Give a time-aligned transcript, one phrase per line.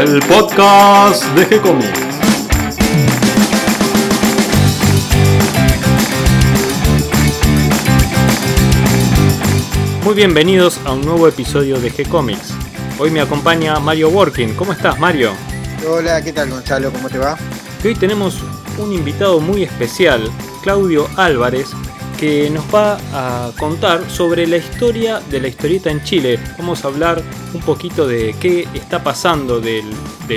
[0.00, 2.00] el podcast de G-Comics.
[10.02, 12.54] Muy bienvenidos a un nuevo episodio de G-Comics.
[12.98, 14.54] Hoy me acompaña Mario Working.
[14.54, 15.32] ¿Cómo estás, Mario?
[15.86, 16.90] Hola, ¿qué tal, Gonzalo?
[16.90, 17.36] ¿Cómo te va?
[17.84, 18.38] Hoy tenemos
[18.78, 20.30] un invitado muy especial,
[20.62, 21.72] Claudio Álvarez,
[22.20, 26.38] que nos va a contar sobre la historia de la historieta en Chile.
[26.58, 27.22] Vamos a hablar
[27.54, 29.86] un poquito de qué está pasando del,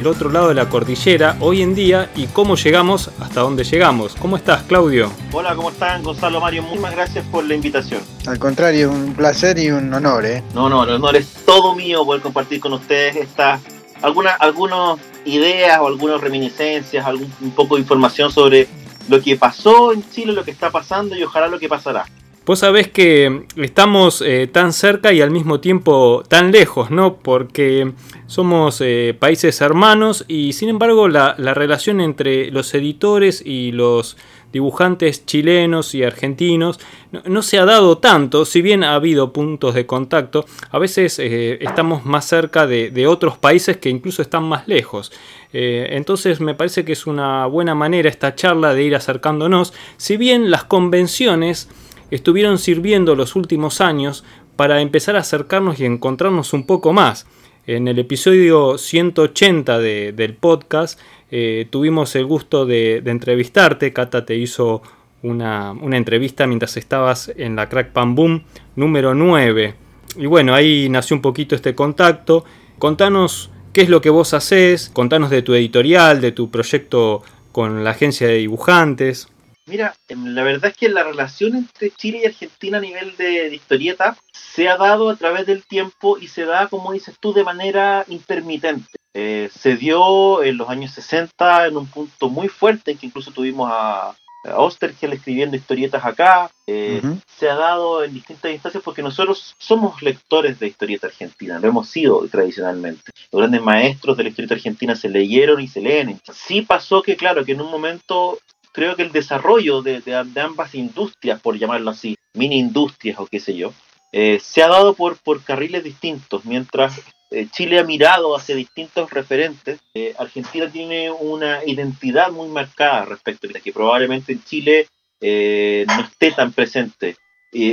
[0.08, 4.16] otro lado de la cordillera hoy en día y cómo llegamos hasta donde llegamos.
[4.16, 5.12] ¿Cómo estás, Claudio?
[5.34, 6.04] Hola, ¿cómo están?
[6.04, 8.02] Gonzalo Mario, muchas gracias por la invitación.
[8.28, 10.42] Al contrario, un placer y un honor, ¿eh?
[10.54, 13.60] No, no, el honor es todo mío poder compartir con ustedes estas
[14.02, 18.70] algunas algunas ideas o algunas reminiscencias, algún un poco de información sobre
[19.10, 22.06] lo que pasó en Chile, lo que está pasando y ojalá lo que pasará.
[22.46, 27.16] Vos sabés que estamos eh, tan cerca y al mismo tiempo tan lejos, ¿no?
[27.16, 27.94] Porque
[28.28, 34.18] somos eh, países hermanos y sin embargo la, relación entre los editores y los
[34.52, 36.82] dibujantes chilenos y argentinos
[37.26, 41.60] no, se ha dado tanto, si bien ha habido puntos de contacto, a veces eh,
[41.62, 45.14] estamos más cerca de, de otros países que incluso están más lejos.
[45.54, 50.50] Entonces me parece que es una buena manera esta charla de ir acercándonos, si bien
[50.50, 51.70] las convenciones
[52.12, 54.24] estuvieron sirviendo los últimos años
[54.56, 57.26] para empezar a acercarnos y encontrarnos un poco más.
[57.66, 61.00] En el episodio 180 del podcast
[61.32, 63.94] eh, tuvimos el gusto de, entrevistarte.
[63.94, 64.82] Cata te hizo
[65.22, 68.44] una, una, entrevista mientras estabas en la Crack Pan Boom
[68.76, 69.76] número 9.
[70.18, 72.44] Y bueno, ahí nació un poquito este contacto.
[72.78, 77.84] Contanos qué es lo que vos haces, contanos de tu editorial, de tu proyecto con
[77.84, 79.28] la agencia de dibujantes.
[79.66, 83.54] Mira, em, la verdad es que la relación entre Chile y Argentina a nivel de,
[83.54, 87.44] historieta se ha dado a través del tiempo y se da, como dices tú, de
[87.44, 88.98] manera intermitente.
[89.14, 93.32] Eh, se dio en los años 60 en un punto muy fuerte, en que incluso
[93.32, 96.52] tuvimos a, a Ostergel escribiendo historietas acá.
[96.68, 97.02] Eh,
[97.38, 101.90] se ha dado en distintas instancias porque nosotros somos lectores de historieta argentina, lo hemos
[101.90, 103.12] sido tradicionalmente.
[103.32, 106.20] Los grandes maestros de la historieta argentina se leyeron y se leen.
[106.32, 108.40] Sí pasó que, claro, que en un momento
[108.72, 110.02] creo que el desarrollo de,
[110.42, 113.74] ambas industrias, por llamarlo así, mini industrias o qué sé yo,
[114.12, 116.46] eh, se ha dado por, por carriles distintos.
[116.46, 117.02] Mientras
[117.34, 123.48] eh, Chile ha mirado hacia distintos referentes, eh, Argentina tiene una identidad muy marcada respecto
[123.48, 124.88] a la que probablemente en Chile
[125.20, 127.16] no esté tan presente.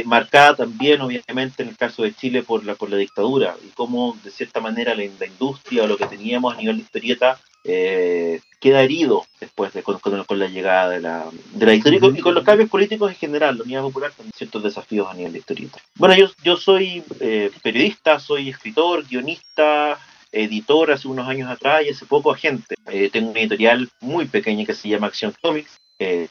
[0.04, 4.16] marcada también, obviamente, en el caso de Chile por la, por la dictadura y cómo,
[4.22, 8.40] de cierta manera, la, la industria o lo que teníamos a nivel de historieta eh,
[8.58, 10.00] queda herido después de con,
[10.38, 13.58] la llegada de la, de la historia y con los cambios políticos en general.
[13.58, 15.78] La Unidad Popular tiene ciertos desafíos a nivel de historieta.
[15.96, 19.98] Bueno, yo, yo soy eh, periodista, soy escritor, guionista,
[20.32, 22.76] editor hace unos años atrás y hace poco agente.
[22.86, 25.76] Eh, tengo una editorial muy pequeña que se llama Acción Comics,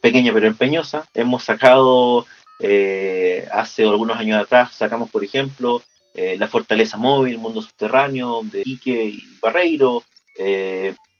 [0.01, 1.07] pequeña pero empeñosa.
[1.13, 2.25] Hemos sacado
[3.51, 5.81] hace algunos años atrás, sacamos por ejemplo
[6.15, 10.03] La Fortaleza Móvil, Mundo Subterráneo de Quique y Barreiro.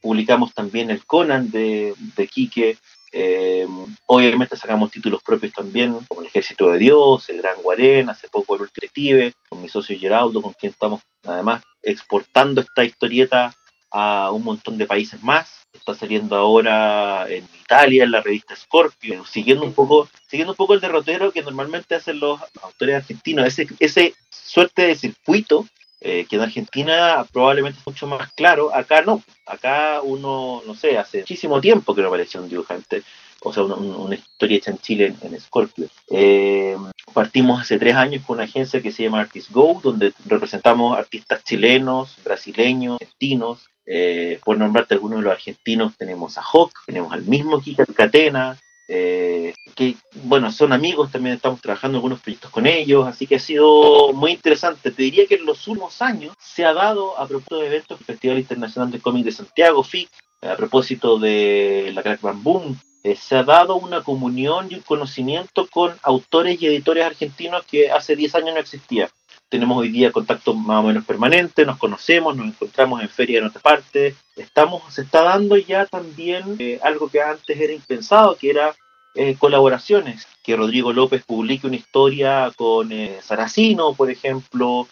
[0.01, 2.77] Publicamos también el Conan de, de Quique.
[3.11, 3.67] Eh,
[4.05, 8.55] obviamente sacamos títulos propios también, como El Ejército de Dios, El Gran Guarén, hace poco
[8.55, 13.53] El Ultrative, con mi socio Geraldo, con quien estamos además exportando esta historieta
[13.91, 15.67] a un montón de países más.
[15.73, 20.73] Está saliendo ahora en Italia, en la revista Scorpio, siguiendo un poco, siguiendo un poco
[20.73, 25.65] el derrotero que normalmente hacen los autores argentinos, ese, ese suerte de circuito
[26.01, 30.97] eh, que en Argentina probablemente es mucho más claro, acá no, acá uno, no sé,
[30.97, 33.03] hace muchísimo tiempo que no apareció un dibujante,
[33.41, 35.87] o sea, una, historia hecha en Chile en, Scorpio.
[36.09, 36.77] Eh,
[37.13, 41.43] partimos hace tres años con una agencia que se llama Artist Go, donde representamos artistas
[41.43, 43.69] chilenos, brasileños, argentinos.
[43.91, 48.55] Eh, por nombrarte algunos de los argentinos, tenemos a Hawk, tenemos al mismo Kika Catena,
[48.91, 53.35] eh, que bueno, son amigos, también estamos trabajando en algunos proyectos con ellos, así que
[53.35, 54.89] ha sido muy interesante.
[54.89, 58.05] Te diría que en los últimos años se ha dado, a propósito de eventos, el
[58.05, 60.09] Festival Internacional de Cómic de Santiago, FIC,
[60.41, 64.81] a propósito de la Crack Bam Boom, eh, se ha dado una comunión y un
[64.81, 69.09] conocimiento con autores y editores argentinos que hace 10 años no existía.
[69.49, 73.45] Tenemos hoy día contacto más o menos permanente, nos conocemos, nos encontramos en feria en
[73.45, 74.15] otra parte.
[74.35, 78.75] Estamos, se está dando ya también eh, algo que antes era impensado, que era
[79.15, 80.27] eh, colaboraciones.
[80.43, 82.91] Que Rodrigo López publique una historia con
[83.21, 84.87] Saracino, por ejemplo.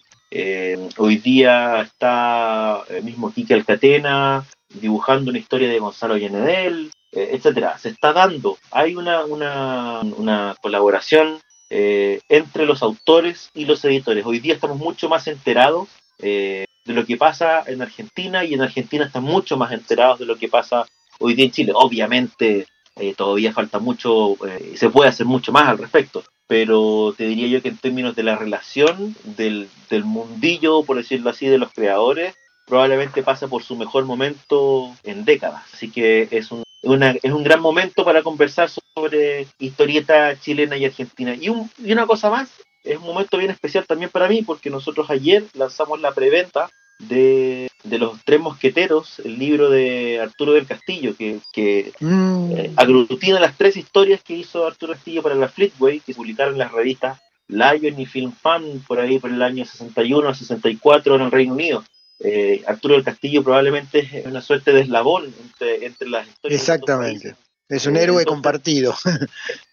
[0.98, 6.90] hoy día está el mismo Kike Alcatena dibujando una historia de Gonzalo Llenedel.
[7.12, 7.78] Eh, etcétera.
[7.78, 11.40] Se está dando, hay una, una, colaboración
[11.70, 14.24] eh, entre los autores y los editores.
[14.24, 15.88] Hoy día estamos mucho más enterados
[16.18, 20.26] eh, de lo que pasa en Argentina y en Argentina están mucho más enterados de
[20.26, 20.86] lo que pasa
[21.18, 21.72] hoy día en Chile.
[21.74, 22.66] Obviamente
[22.96, 24.36] eh, todavía falta mucho
[24.74, 28.22] se puede hacer mucho más al respecto, pero te diría yo que en términos de
[28.22, 32.34] la relación del, del mundillo, por decirlo así, de los creadores,
[32.68, 35.64] probablemente pasa por su mejor momento en décadas.
[35.72, 40.84] Así que es un, una, es un gran momento para conversar sobre historieta chilena y
[40.84, 41.34] argentina.
[41.34, 42.50] Y, un, y una cosa más,
[42.84, 47.68] es un momento bien especial también para mí porque nosotros ayer lanzamos la preventa de,
[47.84, 53.40] de los tres mosqueteros, el libro de Arturo del Castillo, que, que Mm, eh, aglutina
[53.40, 57.20] las tres historias que hizo Arturo Castillo para la Fleetway, que publicaron en las revistas
[57.48, 61.84] Lion y Film Fan por ahí por el año 61 64 en el Reino Unido.
[62.20, 66.60] Eh, Arturo del Castillo probablemente es una suerte de eslabón entre, entre las historias.
[66.60, 67.36] exactamente.
[67.68, 68.94] Es un Eh, héroe entonces- compartido.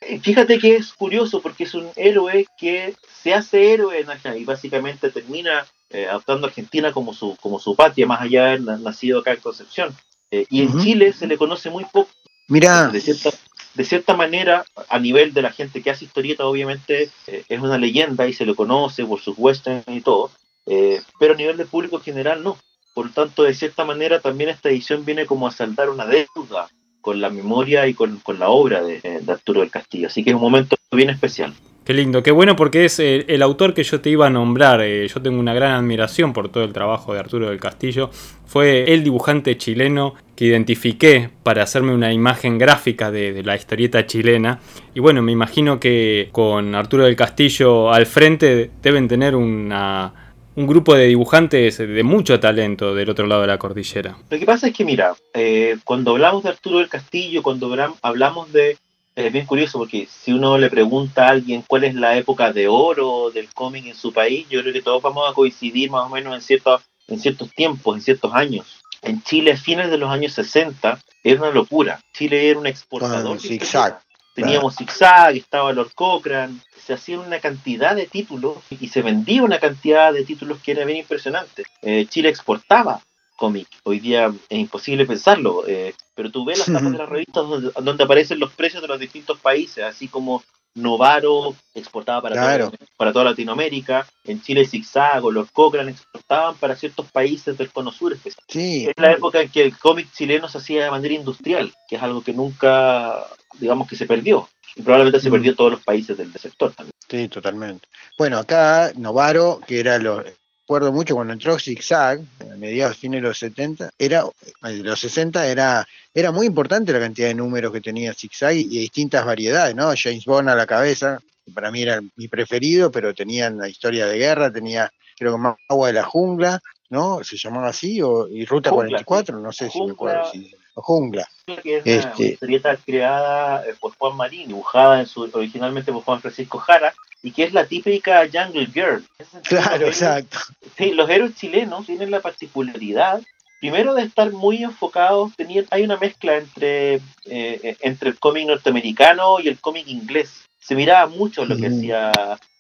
[0.02, 2.94] Eh, Fíjate que es curioso porque es un héroe que
[3.24, 7.58] se hace héroe en Argentina y básicamente termina eh, adoptando a Argentina como su, como
[7.60, 9.96] su patria, más allá de nacido acá en Concepción.
[10.32, 10.80] Eh, y en.
[10.82, 12.10] Chile se le conoce muy poco.
[12.48, 13.30] Mira, De cierta,
[13.76, 17.78] de cierta manera, a nivel de la gente que hace historieta, obviamente eh, es una
[17.78, 20.32] leyenda y se le conoce por sus westerns y todo,
[20.66, 22.58] eh, pero a nivel del público en general no.
[22.94, 26.70] Por tanto, de cierta manera, también esta edición viene como a saldar una deuda
[27.02, 30.08] con la memoria y con, con la obra de, de Arturo del Castillo.
[30.08, 31.54] Así que es un momento bien especial.
[31.84, 34.82] Qué lindo, qué bueno porque es eh, el autor que yo te iba a nombrar.
[34.82, 38.10] eh, yo tengo una gran admiración por todo el trabajo de Arturo del Castillo.
[38.48, 44.08] Fue el dibujante chileno que identifiqué para hacerme una imagen gráfica de, de la historieta
[44.08, 44.62] chilena.
[44.96, 50.25] Y bueno, me imagino que con Arturo del Castillo al frente deben tener una,
[50.56, 54.18] un grupo de dibujantes de mucho talento del otro lado de la cordillera.
[54.30, 57.96] Lo que pasa es que, mira, eh, cuando hablamos de Arturo del Castillo, cuando hablam-
[58.02, 58.78] hablamos de...
[59.18, 62.68] Es bien curioso porque si uno le pregunta a alguien cuál es la época de
[62.68, 66.10] oro del cómic en su país, yo creo que todos vamos a coincidir más o
[66.10, 68.66] menos en ciertos, en ciertos tiempos, en ciertos años.
[69.02, 72.02] En Chile, a fines de los años 60, era una locura.
[72.14, 73.40] Chile era un exportador.
[73.42, 74.02] de zigzag.
[74.36, 79.60] Teníamos Zigzag, estaba Lord Cochrane, se hacían una cantidad de títulos y se vendía una
[79.60, 81.64] cantidad de títulos que era bien impresionante.
[81.82, 83.02] Eh, Chile exportaba
[83.38, 87.48] cómic, hoy día es imposible pensarlo, eh, pero tú ves las tapas de las revistas
[87.48, 90.44] donde, donde aparecen los precios de los distintos países, así como
[90.76, 92.66] Novaro exportaba para, Claro.
[92.72, 97.72] toda, para toda Latinoamérica, en Chile Zigzag o Lord Cochrane exportaban para ciertos países del
[97.72, 98.54] cono sur especialmente.
[98.54, 101.96] Sí, Es la época en que el cómic chileno se hacía de manera industrial, que
[101.96, 103.26] es algo que nunca,
[103.58, 104.48] digamos que se perdió.
[104.76, 105.32] Y probablemente se Mm.
[105.32, 106.92] perdió en todos los países del sector también.
[107.10, 107.88] sí, totalmente.
[108.18, 110.24] Bueno, acá Novaro, que era lo.
[110.68, 114.26] Recuerdo mucho cuando entró Zigzag, a mediados fines de los 70, era,
[114.64, 118.56] eh, de los 60, era, era muy importante la cantidad de números que tenía Zigzag
[118.56, 119.94] y, y distintas variedades, ¿no?
[119.96, 124.08] James Bond a la cabeza, que para mí era mi preferido, pero tenían la historia
[124.08, 126.60] de guerra, tenía, creo que más Agua de la Jungla,
[126.90, 127.24] ¿no?
[127.24, 130.32] Se llamaba así, o, y Ruta Jungla, 44, no sé si me acuerdo.
[130.32, 131.28] Si, o Jungla.
[131.62, 136.02] Que es una Este- historieta creada eh, por Juan Marín, dibujada en su, originalmente por
[136.04, 136.92] Juan Francisco Jara,
[137.26, 139.04] y que es la típica Jungle Girl.
[139.44, 140.38] Claro, exacto.
[140.78, 143.20] Sí, los héroes chilenos tienen la particularidad,
[143.60, 149.40] primero de estar muy enfocados, tenían, hay una mezcla entre, eh, entre el cómic norteamericano
[149.40, 150.46] y el cómic inglés.
[150.60, 151.78] Se miraba mucho lo que Ujú.
[151.78, 152.12] hacía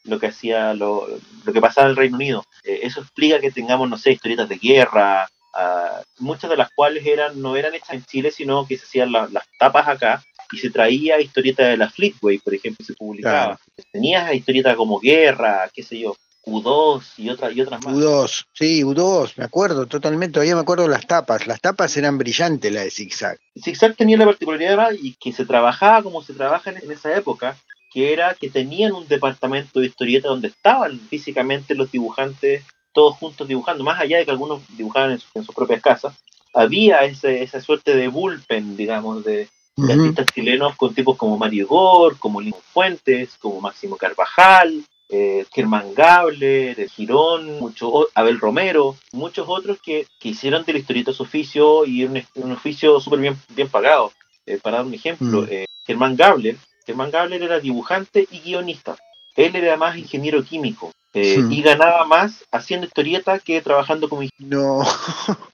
[0.04, 1.08] lo que hacía lo,
[1.46, 2.44] lo que pasaba en el Reino Unido.
[2.64, 7.06] Eh, eso explica que tengamos, no sé, historietas de guerra, ah, muchas de las cuales
[7.06, 10.58] eran no eran hechas en Chile, sino que se hacían la- las tapas acá y
[10.58, 13.60] se traía historieta de la Fleetway, por ejemplo, se publicaba.
[13.92, 17.96] Tenías historietas como Guerra, qué sé yo, Q2 y otras y otras más.
[17.96, 22.72] U2, sí, U2, me acuerdo totalmente, todavía me acuerdo las tapas, las tapas eran brillantes
[22.72, 23.38] la de Zigzag.
[23.60, 27.58] Zigzag tenía la particularidad y que se trabajaba como se trabaja en, en esa época,
[27.92, 33.48] que era que tenían un departamento de historieta donde estaban físicamente los dibujantes todos juntos
[33.48, 36.14] dibujando, más allá de que algunos dibujaban en, su- en sus propias casas,
[36.54, 40.01] había ese, esa suerte de bullpen, digamos, de, de Ujú.
[40.01, 45.94] artistas chilenos con tipos como Mario Gor, como Lino Fuentes, como Máximo Carvajal, eh, Germán
[45.94, 51.24] Gabler, el Girón, mucho, Abel Romero, muchos otros que, que hicieron de la historieta su
[51.24, 54.12] oficio y un, un oficio súper bien, bien pagado.
[54.46, 55.48] Eh, para dar un ejemplo, Mm.
[55.50, 58.96] eh, Germán Gabler, Germán Gabler era dibujante y guionista.
[59.36, 64.82] Él era más ingeniero químico y ganaba más haciendo historieta que trabajando como No,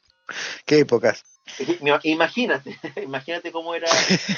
[0.65, 1.23] qué épocas.
[2.03, 3.87] Imagínate, imagínate cómo era,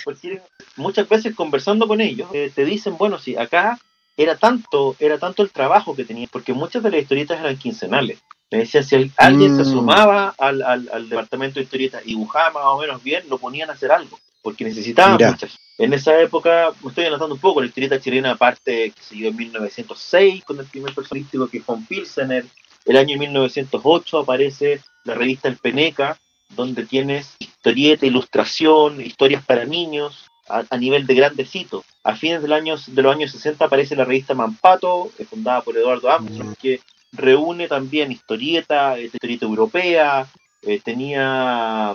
[0.04, 0.42] porque
[0.76, 3.80] muchas veces conversando con ellos, eh, te dicen, bueno, si acá
[4.18, 8.20] era tanto, era tanto el trabajo que tenían, porque muchas de las historietas eran quincenales.
[8.52, 9.66] Me decían, si al- alguien se Mm.
[9.66, 13.70] sumaba al, al, al departamento de historietas y dibujaba más o menos bien, lo ponían
[13.70, 15.32] a hacer algo, porque necesitaban Mirá.
[15.32, 15.58] muchas.
[15.80, 19.30] En esa época, me estoy anotando un poco, la historieta chilena aparte, que se dio
[19.30, 22.46] en 1906, con el primer personístico que fue un Pilsener,
[22.86, 26.20] El año 1908 aparece la revista El Peneca,
[26.56, 31.86] donde tienes historieta, ilustración, historias para niños, a, nivel de grandes hitos.
[32.04, 36.10] A fines del año, de los años 60 aparece la revista Mampato, fundada por Eduardo
[36.10, 36.56] Armstrong, mm.
[36.62, 36.82] que
[37.14, 40.28] reúne también historieta, eh, historieta europea,
[40.66, 41.94] eh, tenía,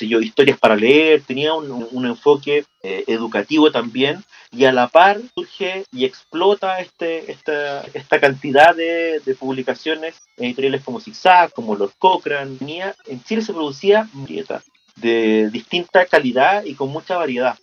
[0.00, 6.04] yo, historias para leer, tenía un, enfoque educativo también, y a la par surge y
[6.04, 12.56] explota este, esta, esta cantidad de, publicaciones editoriales como Zigzag, como Lord Cochrane.
[13.06, 14.62] en Chile se producía historieta
[14.96, 17.56] de distinta calidad y con mucha variedad.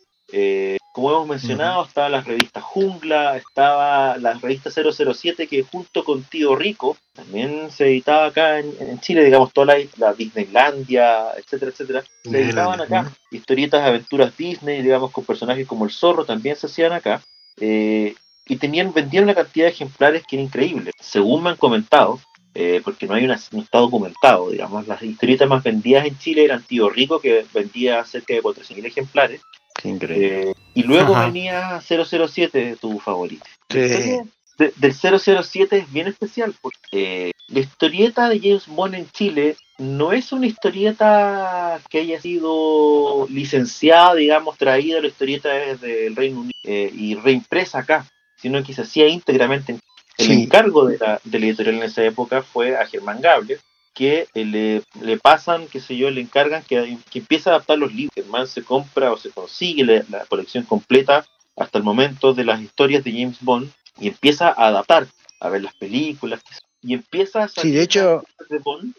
[0.92, 6.56] Como hemos mencionado, estaba la revista Jungla, estaba la revista 007 que junto con Tío
[6.56, 12.82] Rico también se editaba acá en, Chile, digamos, toda la, Disneylandia, etcétera, etcétera, se editaban
[12.82, 13.12] acá.
[13.32, 17.22] Historietas, aventuras Disney, digamos, con personajes como el zorro también se hacían acá.
[17.60, 18.16] Eh,
[18.48, 20.92] y tenían, vendían una cantidad de ejemplares que era increíble.
[21.00, 22.20] Según me han comentado,
[22.56, 24.88] eh, porque no hay una, no está documentado, digamos.
[24.88, 29.42] Las historietas más vendidas en Chile eran Tío Rico, que vendía cerca de 400.000 ejemplares.
[29.88, 30.52] Increíble.
[30.52, 33.46] Eh, y luego venía 007, tu favorito.
[33.70, 40.12] del 007 es bien especial, porque eh, la historieta de James Bond en Chile no
[40.12, 47.16] es una historieta que haya sido licenciada, digamos, traída la historieta del Reino Unido y
[47.16, 48.06] reimpresa acá,
[48.36, 49.80] sino que se hacía íntegramente en
[50.20, 53.58] el encargo de la, de editorial en esa época fue a Germán Gable,
[54.00, 57.94] que le, le, pasan, qué sé yo, le encargan que, que empiece a adaptar los
[57.94, 58.16] libros.
[58.16, 61.26] Germán se compra o se consigue la, colección completa
[61.58, 65.06] hasta el momento de las historias de James Bond y empieza a adaptar,
[65.42, 66.40] a ver las películas,
[66.82, 68.24] y empieza a sí, de hecho,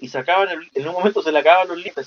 [0.00, 2.06] y se acaban en un momento se le acaban los libros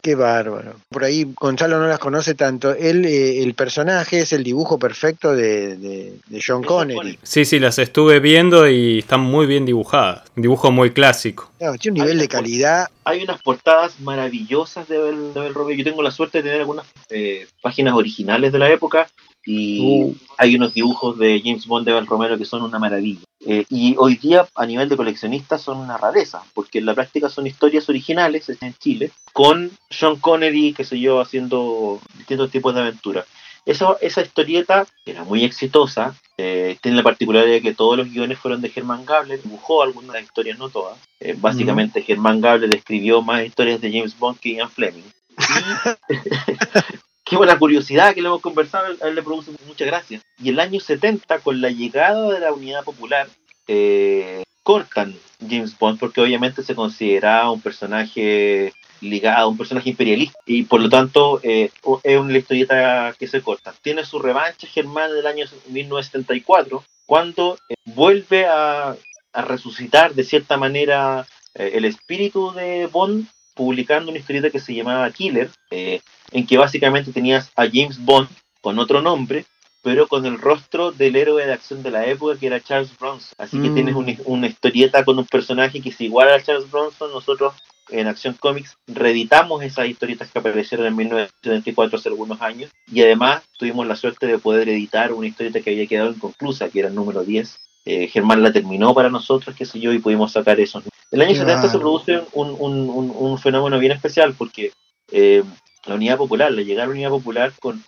[0.00, 0.74] Qué bárbaro.
[0.88, 2.74] Por ahí Gonzalo no las conoce tanto.
[2.74, 7.18] Él, eh, el personaje es el dibujo perfecto de, de, John Connery.
[7.22, 10.22] Sí, sí, las estuve viendo y están muy bien dibujadas.
[10.34, 11.50] dibujo muy clásico.
[11.58, 12.88] tiene un nivel de calidad.
[13.04, 17.46] Hay unas portadas maravillosas de Bel, de Yo tengo la suerte de tener algunas eh,
[17.60, 19.08] páginas originales de la época
[19.44, 20.14] y uh.
[20.38, 23.22] hay unos dibujos de James Bond de Val Romero que son una maravilla.
[23.44, 27.28] Eh, y hoy día, a nivel de coleccionistas, son una rareza, porque en la práctica
[27.28, 32.80] son historias originales en Chile, con Sean Connery, qué sé yo, haciendo distintos tipos de
[32.80, 33.26] aventuras.
[33.64, 38.38] Esa, esa historieta era muy exitosa, eh, tiene la particularidad de que todos los guiones
[38.38, 40.98] fueron de Germán Gable, dibujó algunas historias, no todas.
[41.20, 45.04] Eh, básicamente, Germán Gable describió más historias de James Bond que Ian Fleming.
[47.32, 50.20] qué buena curiosidad que lo hemos conversado, a él le produce mucha gracia.
[50.42, 53.26] Y el año 70, con la llegada de la Unidad Popular,
[53.66, 60.64] eh, cortan James Bond porque obviamente se considera un personaje ligado, un personaje imperialista y
[60.64, 61.70] por lo tanto eh,
[62.02, 63.72] es una historieta que se corta.
[63.80, 68.94] Tiene su revancha Germán del año 1974 cuando eh, vuelve a,
[69.34, 75.50] resucitar de cierta manera el espíritu de Bond publicando una historieta que se llamaba Killer,
[75.70, 78.28] eh, en que básicamente tenías a James Bond
[78.60, 79.44] con otro nombre,
[79.82, 83.34] pero con el rostro del héroe de acción de la época que era Charles Bronson.
[83.36, 84.22] Así que tienes mm.
[84.26, 87.10] una, historieta con un personaje que es igual a Charles Bronson.
[87.12, 87.54] Nosotros
[87.90, 93.42] en Acción Comics reeditamos esas historietas que aparecieron en 1974 hace algunos años y además
[93.58, 96.94] tuvimos la suerte de poder editar una historieta que había quedado inconclusa, que era el
[96.94, 97.58] número 10.
[97.84, 101.34] Eh, Germán la terminó para nosotros, qué sé yo, y pudimos sacar esos el año
[101.34, 104.72] 70 se produce un, fenómeno bien especial porque
[105.10, 105.44] eh,
[105.84, 107.84] la Unidad Popular, la llegada de la Unidad Popular con,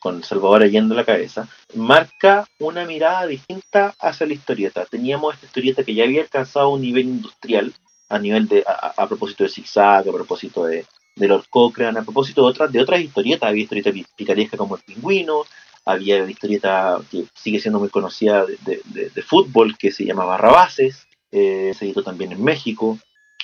[0.00, 4.86] con, Salvador Allende la cabeza, marca una mirada distinta hacia la historieta.
[4.86, 7.74] Teníamos esta historieta que ya había alcanzado un nivel industrial,
[8.08, 12.40] a nivel de, a, propósito de Zigzag, a propósito de, de Lord Cochrane, a propósito
[12.40, 15.42] de otras, de otras historietas, había historietas picarescas como El Pingüino,
[15.84, 18.82] había una historieta que sigue siendo muy conocida de,
[19.14, 22.98] de fútbol que se llama Barrabases, eh, se editó también en México,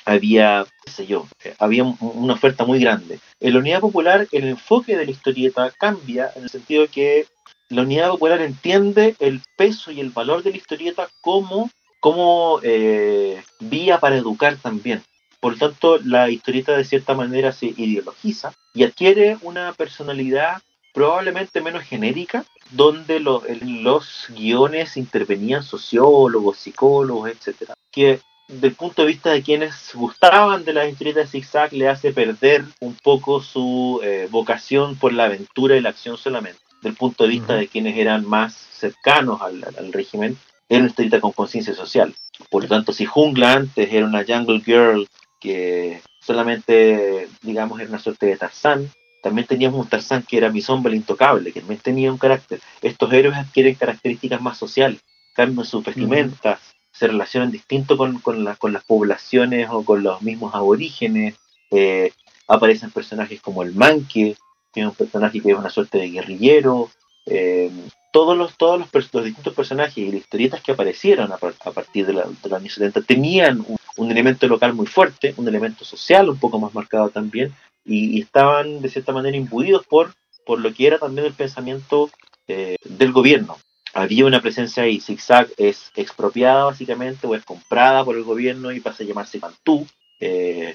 [0.04, 3.18] había, qué sé yo, eh, había una oferta muy grande.
[3.40, 7.26] En la Unidad Popular el enfoque de la historieta cambia en el sentido de que
[7.70, 13.42] la Unidad Popular entiende el peso y el valor de la historieta como, como eh,
[13.60, 15.02] vía para educar también.
[15.40, 20.62] Por lo tanto, la historieta de cierta manera se ideologiza y adquiere una personalidad
[20.98, 29.30] probablemente menos genérica, donde los guiones intervenían sociólogos, psicólogos, etcétera, que del punto de vista
[29.30, 34.26] de quienes gustaban de las historietas de zigzag le hace perder un poco su eh,
[34.28, 36.58] vocación por la aventura y la acción solamente.
[36.82, 40.36] Del punto de vista de quienes eran más cercanos al, régimen,
[40.68, 42.12] era una historieta con conciencia social.
[42.50, 45.06] Por lo tanto, si Jungla antes era una Jungle Girl
[45.40, 48.90] que solamente, digamos, era una suerte de Tarzán,
[49.28, 52.60] también teníamos un Tarzán que era mi sombra intocable, que también tenía un carácter.
[52.80, 55.00] Estos héroes adquieren características más sociales,
[55.34, 56.60] cambian sus vestimentas,
[56.92, 61.34] se relacionan distinto con, con, con las poblaciones o con los mismos aborígenes.
[61.70, 62.10] Eh,
[62.46, 64.34] aparecen personajes como el Manque,
[64.72, 66.90] que es un personaje que es una suerte de guerrillero.
[67.26, 67.70] Eh,
[68.10, 72.52] todos los, todos los, distintos personajes y las historietas que aparecieron a, partir de, los
[72.52, 73.62] años 70 tenían
[73.96, 77.52] un, elemento local muy fuerte, un elemento social un poco más marcado también,
[77.88, 80.12] y, estaban de cierta manera imbuidos por,
[80.44, 82.10] por lo que era también el pensamiento
[82.46, 83.56] eh, del gobierno.
[83.94, 88.80] Había una presencia ahí, Zigzag es expropiada básicamente o es comprada por el gobierno y
[88.80, 89.86] pasa a llamarse Mantú.
[90.20, 90.74] Eh,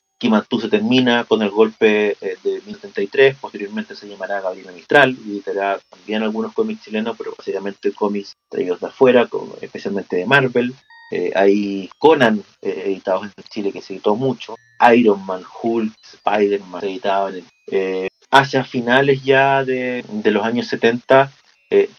[0.62, 5.80] se termina con el golpe eh, de 1073, posteriormente se llamará Gabriela Mistral y editará
[5.90, 9.28] también algunos cómics chilenos, pero básicamente cómics traídos de afuera,
[9.62, 10.74] especialmente de Marvel.
[11.16, 14.56] Eh, hay Conan eh, editados en Chile que se editó mucho,
[14.96, 17.44] Iron Man, Hulk, Spider-Man se editaban
[18.32, 21.32] hacia finales ya de, de los años 70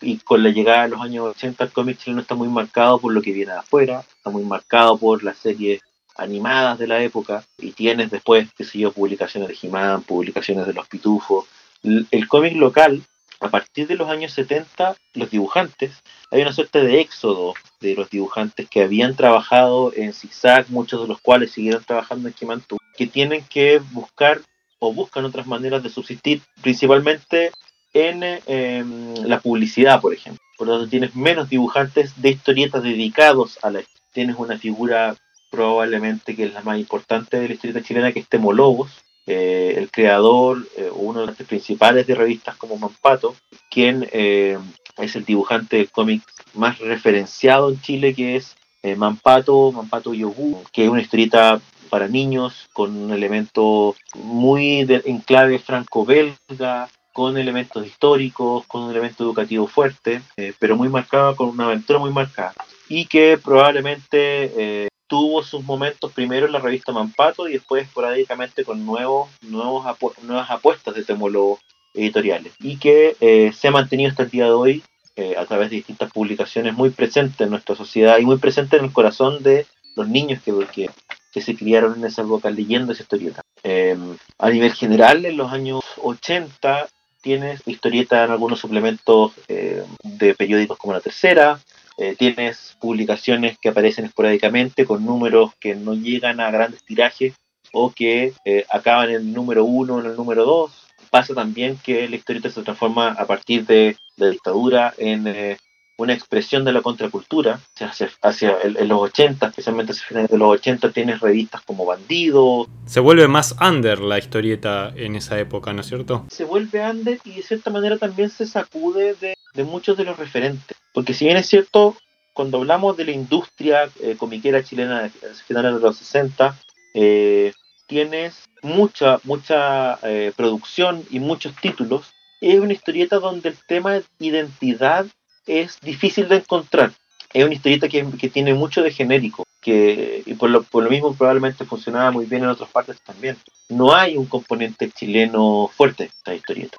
[0.00, 3.12] y con la llegada de los años 80 el cómic chileno está muy marcado por
[3.12, 5.80] lo que viene de afuera, está muy marcado por las series
[6.16, 10.72] animadas de la época y tienes después, qué sé yo, publicaciones de He-Man, publicaciones de
[10.72, 11.46] los Pitufos.
[11.82, 13.02] El, cómic local,
[13.40, 15.92] a partir de los años 70, los dibujantes,
[16.30, 21.08] hay una suerte de éxodo de los dibujantes que habían trabajado en Zigzag, muchos de
[21.08, 24.40] los cuales siguieron trabajando en he que tienen que buscar
[24.78, 27.50] o buscan otras maneras de subsistir, principalmente
[27.92, 30.42] en em, la publicidad, por ejemplo.
[30.56, 35.16] Por lo tanto, tienes menos dibujantes de historietas dedicados a la tienes una figura
[35.50, 39.74] probablemente que es la más importante de la historieta chilena, que es Temo Lobos, eh,
[39.78, 43.34] el creador, eh, uno de los principales de revistas como Mampato,
[43.70, 44.58] quien eh,
[44.98, 48.56] es el dibujante de cómics más referenciado en Chile, que es
[48.98, 55.20] Mampato, Mampato Yogu, que es una historieta para niños con un elemento muy de, en
[55.20, 60.20] clave franco-belga, con elementos históricos, con un elemento educativo fuerte,
[60.58, 62.52] pero muy marcado, con una aventura muy marcada.
[62.86, 68.84] Y que probablemente tuvo sus momentos primero en la revista Mampato y después esporádicamente con
[68.84, 69.86] nuevos, nuevos
[70.22, 71.60] nuevas apuestas de temólogos
[71.94, 74.82] editoriales y que eh, se ha mantenido hasta el día de hoy
[75.14, 78.86] eh, a través de distintas publicaciones muy presente en nuestra sociedad y muy presente en
[78.86, 80.90] el corazón de los niños que,
[81.32, 83.40] que, se criaron en esa época leyendo esa historieta.
[83.62, 86.88] Em, a nivel general, en los años 80
[87.20, 91.60] tienes historieta en algunos suplementos eh, de periódicos como La Tercera,
[91.96, 97.34] eh, tienes publicaciones que aparecen esporádicamente con números que no llegan a grandes tirajes
[97.72, 100.72] o que eh, acaban en el número uno o en el número dos.
[101.10, 105.56] Pasa también que la historieta se transforma a partir de la dictadura en eh,
[105.96, 107.60] una expresión de la contracultura.
[107.78, 112.66] Hacia, hacia en los 80, especialmente hacia finales de los 80, tienes revistas como Bandido.
[112.86, 116.24] Se vuelve más under la historieta en esa época, ¿no es cierto?
[116.28, 120.16] Se vuelve under y de cierta manera también se sacude de, de muchos de los
[120.16, 120.76] referentes.
[120.94, 121.96] Porque si bien es cierto,
[122.32, 125.10] cuando hablamos de la industria eh, comiquera chilena de
[125.46, 126.56] finales de los 60,
[126.94, 127.52] eh,
[127.86, 132.12] tienes mucha, mucha eh, producción y muchos títulos.
[132.40, 135.06] Es una historieta donde el tema de identidad
[135.46, 136.92] es difícil de encontrar.
[137.32, 141.14] Es una historieta que, tiene mucho de genérico, que y por lo, por lo mismo
[141.14, 143.36] probablemente funcionaba muy bien en otras partes también.
[143.68, 146.76] No hay un componente chileno fuerte en esta historieta.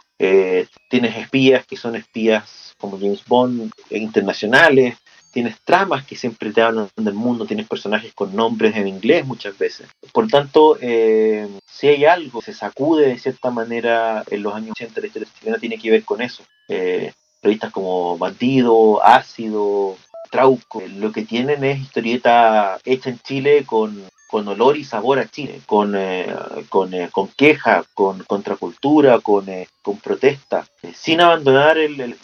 [0.89, 4.97] tienes espías que son espías como James Bond internacionales,
[5.35, 9.57] tienes tramas que siempre te hablan del mundo, tienes personajes con nombres en inglés muchas
[9.57, 9.87] veces.
[10.13, 14.71] Por tanto, eh, si hay algo que se sacude de cierta manera en los años
[14.71, 16.43] 80 la historia chilena, tiene que ver con eso.
[16.69, 19.97] Eh, revistas como Bandido, Ácido,
[20.29, 25.27] Trauco, lo que tienen es historieta hecha en Chile con, con olor y sabor a
[25.27, 26.33] Chile, con, eh,
[26.69, 29.45] con, con, queja, con contracultura, con,
[29.81, 31.77] con protesta, sin abandonar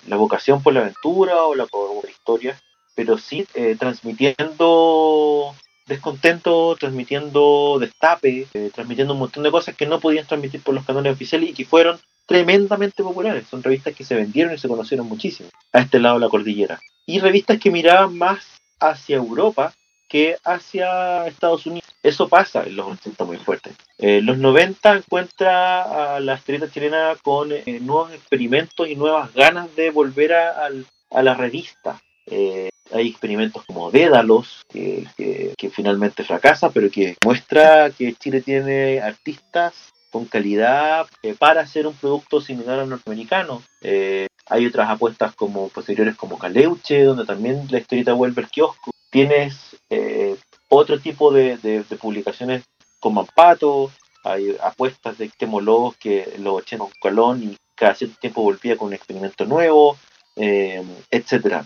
[0.07, 2.59] la vocación por la aventura o la, por la historia,
[2.95, 5.55] pero sí eh, transmitiendo
[5.87, 10.85] descontento, transmitiendo destape, eh, transmitiendo un montón de cosas que no podían transmitir por los
[10.85, 13.47] canales oficiales y que fueron tremendamente populares.
[13.49, 16.79] Son revistas que se vendieron y se conocieron muchísimo a este lado de la cordillera.
[17.05, 18.45] Y revistas que miraban más
[18.79, 19.73] hacia Europa
[20.07, 21.87] que hacia Estados Unidos.
[22.03, 23.71] Eso pasa en los 80 muy fuerte.
[23.97, 29.73] En los 90 encuentra a la estrella chilena con eh, nuevos experimentos y nuevas ganas
[29.75, 30.67] de volver a,
[31.11, 32.01] a la revista.
[32.25, 38.99] Eh, hay experimentos como Dédalos, que, que, finalmente fracasa, pero que muestra que Chile tiene
[38.99, 43.63] artistas con calidad eh, para hacer un producto similar al norteamericano.
[43.81, 48.91] Eh, hay otras apuestas como posteriores como Caleuche, donde también la historieta vuelve al kiosco.
[49.09, 50.35] Tienes eh,
[50.69, 52.63] otro tipo de, publicaciones
[52.99, 53.91] como Ampato,
[54.23, 58.89] hay apuestas de Temologos que los 80 con Colón y cada cierto tiempo volvía con
[58.89, 59.97] un experimento nuevo,
[60.35, 61.65] etcétera.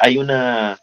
[0.00, 0.76] Hay una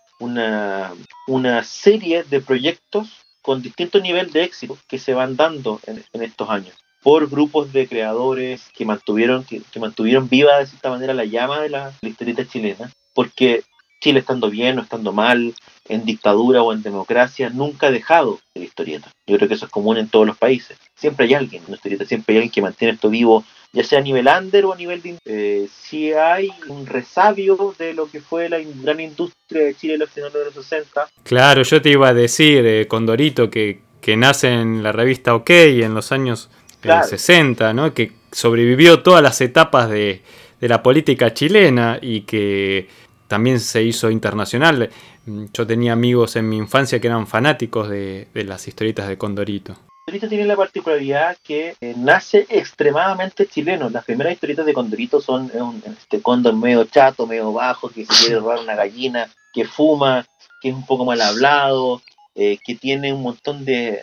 [1.64, 3.10] serie de proyectos
[3.42, 7.88] con distinto nivel de éxito que se van dando en, estos años por grupos de
[7.88, 12.48] creadores que mantuvieron que, mantuvieron viva de cierta manera la llama de la, la historieta
[12.48, 13.64] chilena porque
[14.02, 15.54] Chile estando bien o estando mal,
[15.88, 19.12] en dictadura o en democracia, nunca ha dejado de historieta.
[19.28, 20.78] Yo creo que eso es común en todos los países.
[20.96, 24.02] Siempre hay alguien en historieta, siempre hay alguien que mantiene esto vivo, ya sea a
[24.02, 25.18] nivel under o a nivel de...
[25.26, 30.00] Eh, si hay un resabio de lo que fue la gran industria de Chile en
[30.00, 31.08] los finales de los 60.
[31.24, 33.82] Claro, yo te iba a decir, eh, Condorito, que
[34.18, 36.50] nace en la revista OK en los años
[36.82, 37.94] 60, eh, ¿no?
[37.94, 40.22] que sobrevivió todas las etapas de,
[40.62, 42.88] de la política chilena y que
[43.28, 44.90] también se hizo internacional.
[45.26, 49.76] Yo tenía amigos en mi infancia que eran fanáticos de, las historietas de Condorito.
[50.06, 53.90] Condorito tiene la particularidad que eh, nace extremadamente chileno.
[53.90, 58.14] Las primeras historietas de Condorito son un este cóndor medio chato, medio bajo, que se
[58.14, 60.26] quiere robar una gallina, que fuma,
[60.62, 62.02] que es un poco mal hablado,
[62.36, 64.02] eh, que tiene un montón de,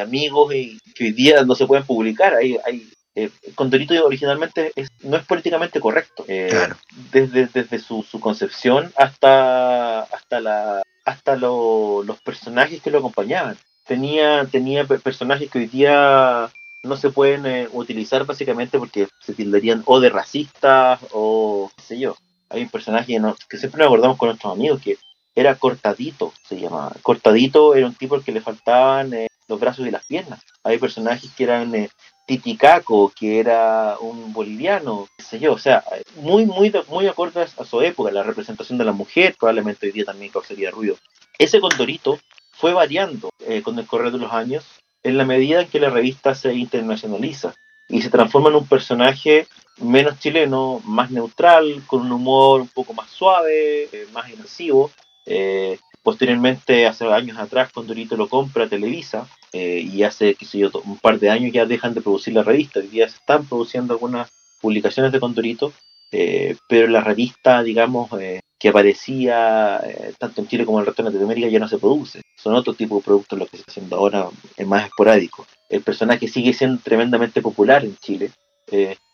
[0.00, 2.34] amigos y que hoy día no se pueden publicar.
[2.34, 6.24] Hay, hay eh, Condorito originalmente no es políticamente correcto.
[6.28, 6.68] Eh,
[7.10, 13.58] desde, desde su, concepción hasta, hasta, la, hasta los personajes que lo acompañaban.
[13.86, 16.48] Tenía, tenía personajes que hoy día
[16.84, 21.98] no se pueden eh, utilizar básicamente porque se tildarían o de racistas o qué sé
[21.98, 22.16] yo.
[22.50, 24.96] Hay un personaje que siempre nos acordamos con nuestros amigos que
[25.38, 26.92] era Cortadito, se llamaba.
[27.02, 29.12] Cortadito era un tipo al que le faltaban
[29.46, 30.40] los brazos y las piernas.
[30.64, 31.88] Hay personajes que eran
[32.26, 35.82] Titicaco, que era un boliviano, qué sé yo, o sea,
[36.16, 40.04] muy, muy, muy acorde a su época, la representación de la mujer probablemente hoy día
[40.04, 40.96] también causaría ruido.
[41.38, 42.18] Ese condorito
[42.52, 44.64] fue variando eh, con el correr de los años
[45.02, 47.54] en la medida en que la revista se internacionaliza
[47.88, 49.46] y se transforma en un personaje
[49.78, 54.90] menos chileno, más neutral, con un humor un poco más suave, eh, más inmersivo.
[55.28, 60.70] Eh, posteriormente, hace años atrás, Condorito lo compra Televisa eh, y hace, qué sé yo,
[60.84, 62.80] un par de años ya dejan de producir la revista.
[62.80, 65.72] Hoy día se están produciendo algunas publicaciones de Condorito,
[66.10, 69.80] eh, pero la revista, digamos, eh, que aparecía
[70.18, 72.22] tanto en Chile como en el resto de Latinoamérica ya no se produce.
[72.36, 75.46] Son otro tipo de productos los que se está haciendo ahora, es más esporádico.
[75.68, 78.32] El personaje sigue siendo tremendamente popular en Chile,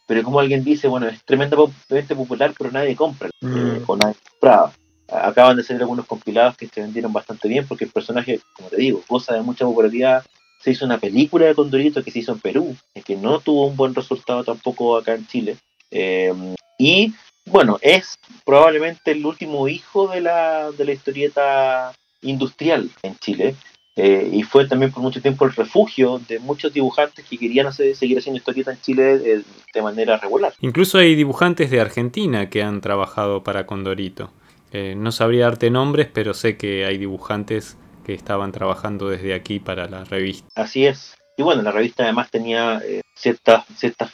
[0.07, 3.83] pero como alguien dice, bueno, es tremendamente popular, pero nadie compra, mm.
[3.87, 4.72] o nadie compraba
[5.09, 8.77] acaban de salir algunos compilados que se vendieron bastante bien porque el personaje, como te
[8.77, 10.25] digo, goza de mucha popularidad.
[10.61, 13.77] Se hizo una película de Condorito que se hizo en Perú, que no tuvo un
[13.77, 15.57] buen resultado tampoco acá en Chile.
[15.90, 17.12] Em, y
[17.47, 18.14] bueno, es
[18.47, 23.55] probablemente el último hijo de la, de la historieta industrial en Chile.
[23.97, 27.95] Eh, y fue también por mucho tiempo el refugio de muchos dibujantes que querían hacer,
[27.95, 30.53] seguir haciendo historieta en Chile de, de manera regular.
[30.61, 34.33] Incluso hay dibujantes de Argentina que han trabajado para Condorito.
[34.75, 39.61] Eh, no sabría darte nombres, pero sé que hay dibujantes que estaban trabajando desde aquí
[39.61, 40.49] para la revista.
[40.57, 41.15] Así es.
[41.37, 44.11] Y bueno, la revista además tenía eh, ciertas, ciertas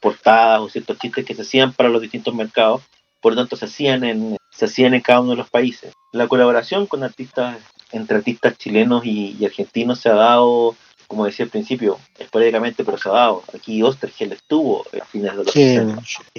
[0.00, 2.82] portadas o ciertos chistes que se hacían para los distintos mercados,
[3.20, 5.92] por lo tanto se hacían en, se hacían en cada uno de los países.
[6.12, 7.58] La colaboración con artistas,
[7.92, 10.74] entre artistas chilenos y, argentinos se ha dado,
[11.06, 13.44] como decía al principio, esporádicamente, pero se ha dado.
[13.54, 15.78] Aquí Ostergel estuvo a fines de los sí,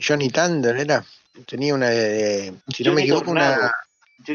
[0.06, 1.06] Johnny Thunder era
[1.48, 3.72] tenía una, de, si no me equivoco, una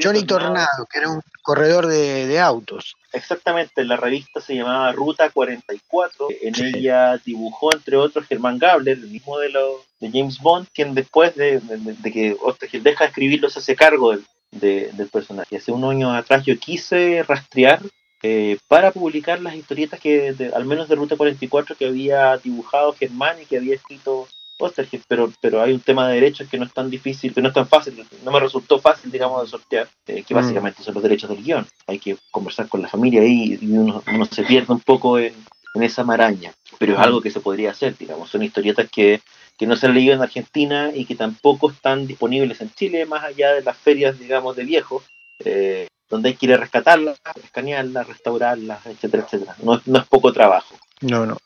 [0.03, 2.97] Johnny, Tornado, que era un corredor de, autos.
[3.13, 6.29] Exactamente, la revista se llamaba Ruta 44.
[6.43, 10.95] En ella dibujó, entre otros, Germán Gabler, el mismo de, lo, de James Bond, quien
[10.95, 11.61] después de,
[12.13, 15.57] que Ostergel deja de escribirlo se hace cargo del, del personaje.
[15.57, 17.81] Hace unos años atrás yo quise rastrear
[18.23, 23.41] eh, para publicar las historietas que, al menos de Ruta 44, que había dibujado Germán
[23.41, 24.29] y que había escrito
[25.09, 27.55] pero, pero hay un tema de derechos que no es tan difícil, que no es
[27.55, 30.37] tan fácil, no me resultó fácil, digamos, de sortear, eh, que mm.
[30.37, 31.67] básicamente son los derechos del guion.
[31.87, 35.35] Hay que conversar con la familia ahí y uno, se pierde un poco en,
[35.75, 37.03] esa maraña, pero es mm.
[37.03, 39.21] algo que se podría hacer, digamos, son historietas que,
[39.57, 43.25] que no se han leído en Argentina y que tampoco están disponibles en Chile, más
[43.25, 45.05] allá de las ferias, digamos, de viejos,
[45.45, 49.55] eh, donde hay que ir a rescatarlas, escanearlas, restaurarlas, etcétera, etcétera.
[49.63, 50.75] No, no es poco trabajo.
[51.03, 51.37] No, no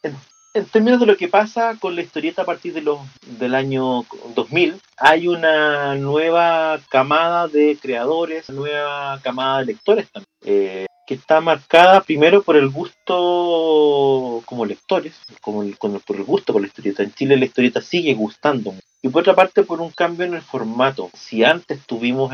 [0.54, 3.00] en términos de lo que pasa con la historieta a partir de los,
[3.38, 10.86] del año 2000, hay una nueva camada de creadores, nueva camada de lectores también, eh,
[11.08, 15.68] que está marcada primero por el gusto como lectores, como
[16.06, 17.02] por el gusto por la historieta.
[17.02, 18.74] En Chile la historieta sigue gustando.
[19.02, 21.10] Y por otra parte por un cambio en el formato.
[21.14, 22.32] Si antes tuvimos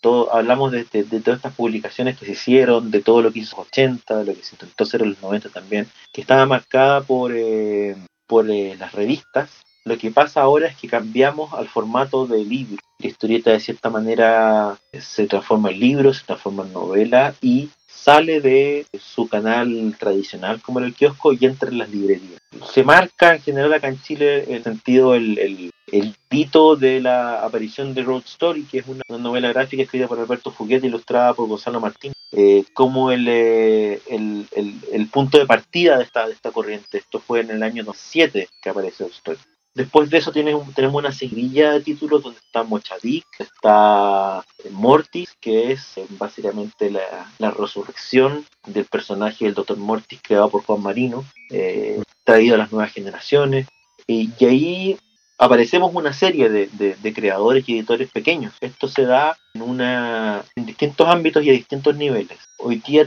[0.00, 3.66] esta hablamos de, todas estas publicaciones que se hicieron, de todo lo que hizo los
[3.66, 8.48] 80, lo que se intentó hacer los 90 también, que estaba marcada por, eh, por
[8.50, 9.50] eh, las revistas.
[9.84, 12.78] Lo que pasa ahora es que cambiamos al formato de libro.
[12.98, 18.40] La historieta de cierta manera se transforma en libro, se transforma en novela y sale
[18.40, 22.40] de su canal tradicional como el kiosco y entra en las librerías.
[22.72, 27.44] Se marca en general acá en Chile el sentido, el, el, el hito de la
[27.44, 31.48] aparición de Road Story, que es una, novela gráfica escrita por Alberto Fuguete, ilustrada por
[31.48, 34.46] Gonzalo Martín, eh, como el, eh, el,
[34.92, 36.98] el, punto de partida de esta, de esta corriente.
[36.98, 39.38] Esto fue en el año 2007 que apareció Road Story.
[39.78, 45.96] Después de eso tenemos una seguidilla de títulos donde está Mochadik, está Mortis, que es
[45.98, 49.76] eh, básicamente la, resurrección del personaje del Dr.
[49.76, 53.68] Mortis creado por Juan Marino, eh, traído a las nuevas generaciones.
[54.08, 54.98] Y, ahí
[55.38, 58.54] aparecemos una serie de, creadores y editores pequeños.
[58.60, 62.36] Esto se da en, distintos ámbitos y a distintos niveles.
[62.58, 63.06] Hoy día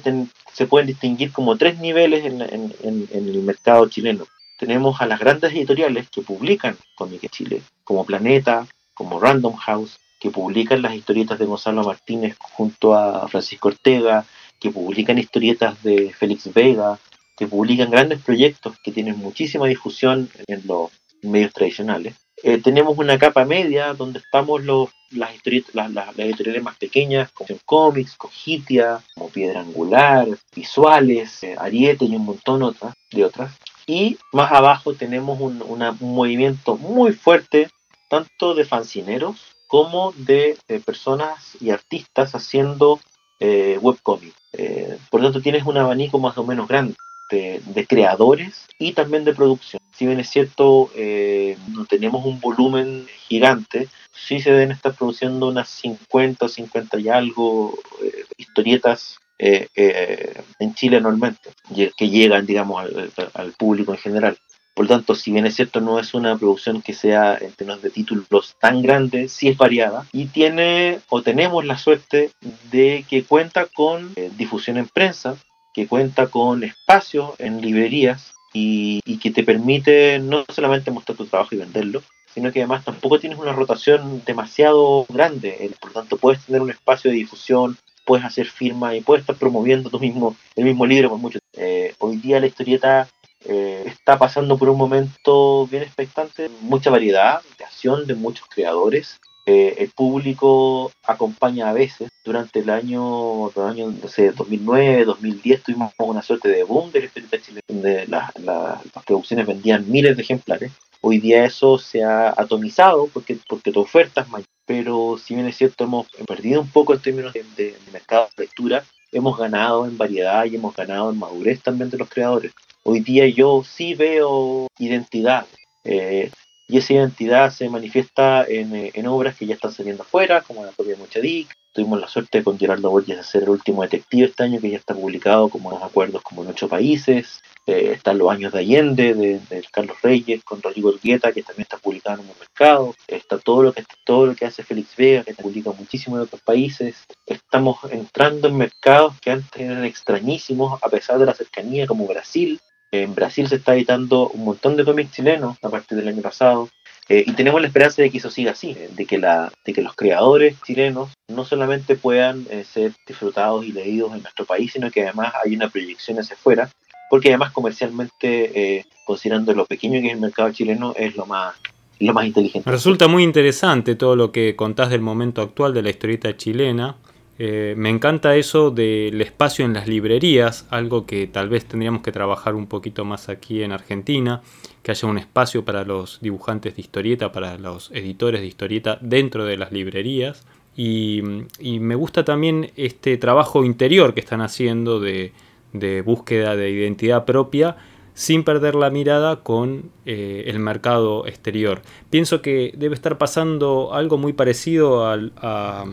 [0.54, 4.26] se pueden distinguir como tres niveles en, el mercado chileno
[4.62, 10.30] tenemos a las grandes editoriales que publican cómics Chile, como Planeta, como Random House, que
[10.30, 14.24] publican las historietas de Gonzalo Martínez junto a Francisco Ortega,
[14.60, 17.00] que publican historietas de Félix Vega,
[17.36, 20.92] que publican grandes proyectos que tienen muchísima difusión en los
[21.24, 22.14] medios tradicionales.
[22.44, 25.32] Eh, tenemos una capa media donde estamos los, las,
[25.74, 32.06] las, las, las editoriales más pequeñas, como Comics, Cogitia, como Piedra Angular, Visuales, eh, Ariete
[32.06, 32.76] y un montón
[33.12, 33.58] de otras.
[33.88, 35.64] Y más abajo tenemos un,
[36.00, 37.70] movimiento muy fuerte,
[38.10, 43.00] tanto de fancineros como de, personas y artistas haciendo
[43.40, 44.36] eh, webcomics.
[44.54, 46.96] Eh, por lo tanto, tienes un abanico más o menos grande
[47.32, 49.82] de, creadores y también de producción.
[49.94, 55.48] Si bien es cierto, eh, no tenemos un volumen gigante, sí se deben estar produciendo
[55.48, 61.50] unas 50 o 50 y algo eh, historietas eh, eh, en Chile anualmente,
[61.98, 64.38] que llegan, digamos, al, al, público en general.
[64.76, 67.82] Por lo tanto, si bien es cierto, no es una producción que sea en términos
[67.82, 72.30] de títulos tan grande, sí es variada y tiene o tenemos la suerte
[72.72, 75.36] de que cuenta con eh, difusión en prensa,
[75.74, 81.26] que cuenta con espacios en librerías y, y, que te permite no solamente mostrar tu
[81.26, 85.72] trabajo y venderlo, sino que además tampoco tienes una rotación demasiado grande.
[85.80, 87.78] Por lo tanto, puedes tener un espacio de difusión
[88.12, 91.96] puedes hacer firma y puedes estar promoviendo tú mismo el mismo libro por mucho eh,
[92.00, 93.08] hoy día la historieta
[93.46, 99.18] eh, está pasando por un momento bien expectante, mucha variedad de acción de muchos creadores.
[99.46, 102.10] Eh, el público acompaña a veces.
[102.26, 107.00] Durante el año, el año no sé, 2009, 2010 tuvimos una suerte de boom de
[107.00, 110.74] la historieta chilena, donde la, la, las producciones vendían miles de ejemplares.
[111.00, 114.48] Hoy día eso se ha atomizado porque, porque tu oferta es mayor.
[114.66, 118.84] Pero si bien es cierto, hemos perdido un poco en términos de, mercado de lectura,
[119.12, 122.52] hemos ganado en variedad y hemos ganado en madurez también de los creadores.
[122.84, 125.46] Hoy día yo sí veo identidad.
[125.84, 126.32] Eh,
[126.72, 130.72] y esa identidad se manifiesta en, en, obras que ya están saliendo afuera, como la
[130.72, 131.54] propia Mochadic.
[131.74, 134.78] Tuvimos la suerte con Gerardo Borges de ser el último detective este año, que ya
[134.78, 137.42] está publicado como unos acuerdos como en ocho países.
[137.68, 141.64] Eh, están los años de Allende, de, de, Carlos Reyes, con Rodrigo Urquieta, que también
[141.64, 142.96] está publicado en un mercado.
[143.06, 146.42] Está todo lo que todo lo que hace Félix Vega, que publica muchísimo en otros
[146.42, 147.04] países.
[147.26, 152.62] Estamos entrando en mercados que antes eran extrañísimos, a pesar de la cercanía, como Brasil,
[152.92, 156.70] en Brasil se está editando un montón de cómics chilenos a partir del año pasado.
[157.10, 159.82] Eh, y tenemos la esperanza de que eso siga así, de que, la, de que
[159.82, 164.92] los creadores chilenos no solamente puedan eh, ser disfrutados y leídos en nuestro país, sino
[164.92, 166.70] que además hay una proyección hacia afuera,
[167.10, 171.56] porque además comercialmente, eh, considerando lo pequeño que es el mercado chileno, es lo más,
[172.00, 172.70] lo más inteligente.
[172.70, 176.96] Resulta muy interesante todo lo que contás del momento actual de la historieta chilena.
[177.44, 182.12] Eh, me encanta eso del espacio en las librerías, algo que tal vez tendríamos que
[182.12, 184.44] trabajar un poquito más aquí en Argentina,
[184.84, 189.44] que haya un espacio para los dibujantes de historieta, para los editores de historieta dentro
[189.44, 190.46] de las librerías.
[190.78, 191.24] Y,
[191.58, 195.34] y me gusta también este trabajo interior que están haciendo de,
[195.74, 197.76] de búsqueda de identidad propia
[198.14, 201.82] sin perder la mirada con eh, el mercado exterior.
[202.12, 205.86] Pienso que debe estar pasando algo muy parecido al, a,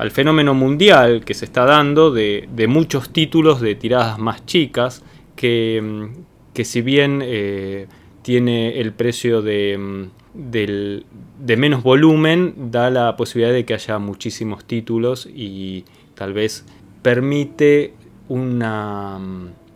[0.00, 5.04] al fenómeno mundial que se está dando de, muchos títulos de tiradas más chicas
[5.36, 6.08] que,
[6.54, 7.86] que si bien eh,
[8.22, 11.04] tiene el precio de, del,
[11.38, 15.84] de menos volumen, da la posibilidad de que haya muchísimos títulos y
[16.14, 16.64] tal vez
[17.02, 17.92] permite
[18.28, 19.20] una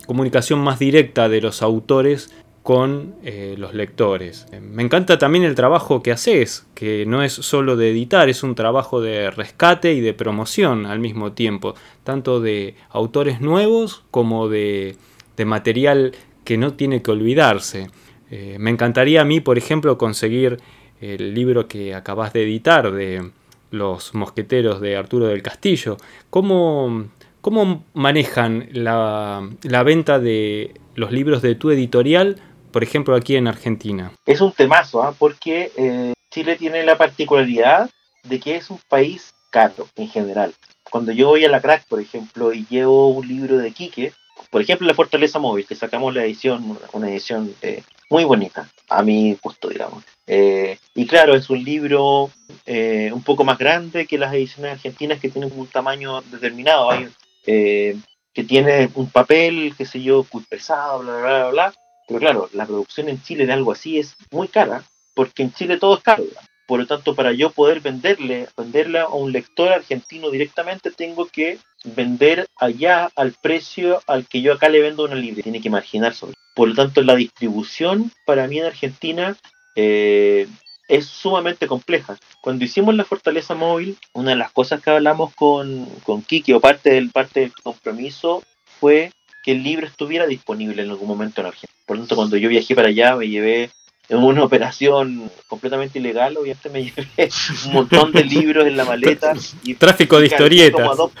[0.07, 2.33] comunicación más directa de los autores
[2.65, 4.47] con eh, los lectores.
[4.59, 8.55] Me encanta también el trabajo que haces, que no es solo de editar, es un
[8.55, 14.97] trabajo de rescate y de promoción al mismo tiempo, tanto de autores nuevos como de,
[15.45, 17.91] material que no tiene que olvidarse.
[18.31, 20.57] Eh, me encantaría a mí, por ejemplo, conseguir
[20.99, 23.29] el libro que acabas de editar de,
[23.69, 25.97] Los Mosqueteros de Arturo del Castillo.
[26.31, 27.09] ¿Cómo,
[27.41, 32.37] cómo manejan la venta de los libros de tu editorial,
[32.75, 34.11] por ejemplo, aquí en Argentina?
[34.25, 35.15] Es un temazo, ¿ah?
[35.17, 37.89] porque eh, Chile tiene la particularidad
[38.23, 40.53] de que es un país caro en general.
[40.91, 44.11] Cuando yo voy a la crack, por ejemplo, y llevo un libro de Quique,
[44.49, 49.01] por ejemplo, La Fortaleza Móvil, que sacamos la edición, una edición eh, muy bonita, a
[49.03, 50.03] mi gusto, digamos.
[50.27, 52.29] Eh, y claro, es un libro
[52.65, 56.91] eh, un poco más grande que las ediciones argentinas que tienen un tamaño determinado.
[56.91, 57.07] Hay,
[57.45, 61.73] que tiene un papel, qué sé yo, muy pesado, bla, bla, bla, bla.
[62.07, 65.77] Pero claro, la producción en Chile de algo así es muy cara, porque en Chile
[65.77, 66.23] todo es caro.
[66.67, 71.59] Por lo tanto, para yo poder venderle, venderle a un lector argentino directamente, tengo que
[71.83, 75.43] vender allá al precio al que yo acá le vendo una libre.
[75.43, 76.35] Tiene que marginar sobre.
[76.55, 79.37] Por lo tanto, la distribución para mí en Argentina
[79.75, 80.47] eh,
[80.87, 82.17] es sumamente compleja.
[82.41, 86.59] Cuando hicimos la fortaleza móvil, una de las cosas que hablamos con, con Kiki, o
[86.59, 88.43] parte del, parte del compromiso,
[88.79, 89.11] fue
[89.45, 91.71] que el libro estuviera disponible en algún momento en Argentina.
[91.85, 93.69] Por lo tanto, cuando yo viajé para allá, me llevé
[94.09, 97.29] en una operación completamente ilegal, obviamente me llevé
[97.67, 99.33] un montón de libros en la maleta.
[99.63, 100.81] Y Tráfico de historietas.
[100.81, 101.11] Como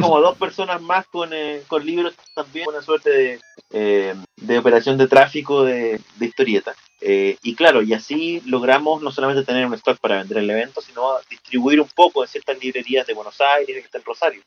[0.00, 3.40] como dos personas más con, eh, con libros también, una suerte de,
[3.72, 6.76] eh, de operación de tráfico de, de historietas.
[7.06, 10.80] Eh, y claro, y así logramos no solamente tener un stock para vender el evento,
[10.80, 14.42] sino distribuir un poco en ciertas librerías de Buenos Aires, de Rosario.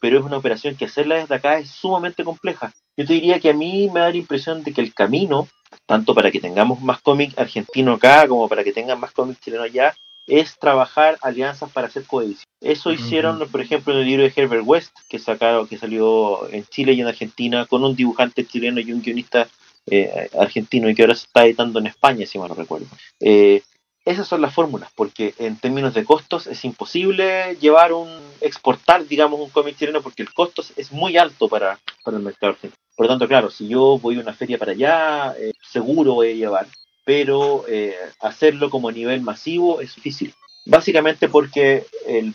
[0.00, 2.72] pero es una operación que hacerla desde acá es sumamente compleja.
[2.96, 5.48] Yo te diría que a mí me da la impresión de que el camino
[5.86, 9.62] tanto para que tengamos más cómic argentino acá como para que tengan más cómic chileno
[9.62, 9.94] allá,
[10.26, 12.44] es trabajar alianzas para hacer coedición.
[12.60, 16.66] Eso hicieron, por ejemplo, en el libro de Herbert West, que sacaron, que salió en
[16.66, 19.48] Chile y en Argentina, con un dibujante chileno y un guionista
[19.90, 22.86] eh, argentino y que ahora se está editando en España, si mal no recuerdo.
[23.20, 23.62] Eh,
[24.04, 28.08] esas son las fórmulas, porque en términos de costos es imposible llevar un,
[28.40, 32.52] exportar, digamos, un cómic chileno porque el costo es muy alto para, para el mercado
[32.52, 32.82] argentino.
[32.96, 36.30] Por lo tanto, claro, si yo voy a una feria para allá, eh, seguro voy
[36.30, 36.66] a llevar,
[37.04, 40.34] pero eh, hacerlo como a nivel masivo es difícil.
[40.66, 42.34] Básicamente porque el,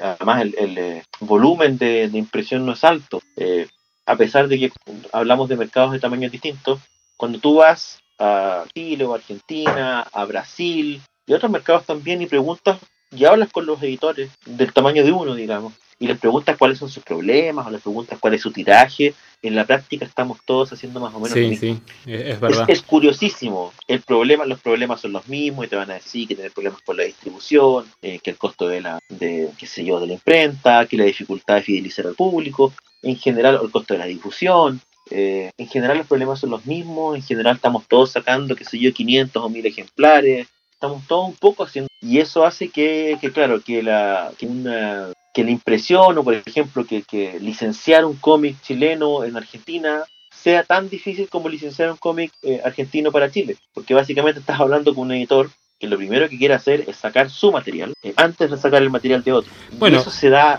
[0.00, 3.20] además el, eh, volumen de, impresión no es alto.
[4.06, 4.72] A pesar de que
[5.12, 6.80] hablamos de mercados de tamaños distintos,
[7.16, 12.78] cuando tú vas a Chile o Argentina, a Brasil y otros mercados también y preguntas
[13.10, 16.88] y hablas con los editores del tamaño de uno, digamos, y les preguntas cuáles son
[16.88, 21.00] sus problemas o les preguntas cuál es su tiraje, en la práctica estamos todos haciendo
[21.00, 22.68] más o menos sí, Sí, es verdad.
[22.68, 23.72] Es, curiosísimo.
[23.86, 26.82] El problema, los problemas son los mismos y te van a decir que tienes problemas
[26.82, 30.14] con la distribución, eh, que el costo de la, de, qué sé yo, de la
[30.14, 34.80] imprenta, que la dificultad de fidelizar al público, en general el costo de la difusión.
[35.10, 38.78] Eh, en general los problemas son los mismos, en general estamos todos sacando, qué sé
[38.78, 43.32] yo, 500 o 1000 ejemplares, estamos todos un poco haciendo y eso hace que, que
[43.32, 48.56] claro que la que una que la impresión o por ejemplo que, licenciar un cómic
[48.62, 53.92] chileno en Argentina sea tan difícil como licenciar un cómic eh, argentino para Chile, porque
[53.92, 57.52] básicamente estás hablando con un editor que lo primero que quiere hacer es sacar su
[57.52, 59.52] material eh, antes de sacar el material de otro.
[59.72, 60.58] Bueno, y eso se da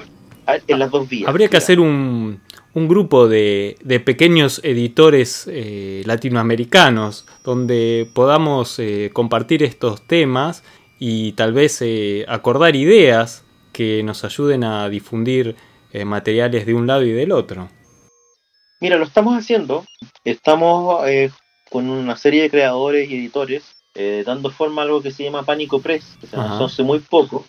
[0.67, 1.27] en las dos vías.
[1.27, 2.39] Habría que hacer un,
[2.75, 8.79] un grupo de, de, pequeños editores eh, latinoamericanos donde podamos
[9.11, 10.63] compartir estos temas
[10.99, 11.83] y tal vez
[12.27, 13.43] acordar ideas
[13.77, 15.55] que nos ayuden a difundir
[15.93, 17.69] eh, materiales de un lado y del otro.
[18.81, 19.85] Mira, lo estamos haciendo.
[20.23, 21.29] Estamos eh,
[21.69, 25.43] con una serie de creadores y editores eh, dando forma a algo que se llama
[25.43, 27.45] Pánico Press, que se hace muy poco,